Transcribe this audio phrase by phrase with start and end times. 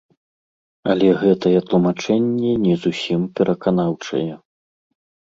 [0.93, 4.23] Але гэтае тлумачэнне не зусім пераканаўчае.